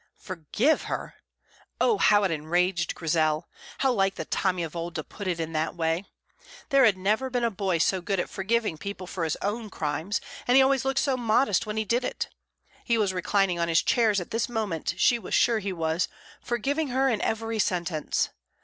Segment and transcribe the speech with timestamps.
[0.17, 1.13] Forgive her!
[1.79, 3.47] Oh, how it enraged Grizel!
[3.77, 6.05] How like the Tommy of old to put it in that way.
[6.69, 10.19] There never had been a boy so good at forgiving people for his own crimes,
[10.47, 12.29] and he always looked so modest when he did it.
[12.83, 16.07] He was reclining on his chairs at this moment, she was sure he was,
[16.41, 18.29] forgiving her in every sentence.